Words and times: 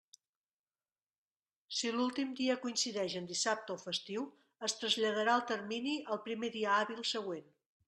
Si 1.79 1.91
l'últim 1.97 2.31
dia 2.39 2.55
coincideix 2.63 3.17
en 3.21 3.29
dissabte 3.33 3.75
o 3.77 3.83
festiu, 3.83 4.25
es 4.69 4.77
traslladarà 4.81 5.39
el 5.41 5.47
termini 5.55 5.97
al 6.17 6.25
primer 6.27 6.53
dia 6.59 6.75
hàbil 6.81 7.07
següent. 7.15 7.49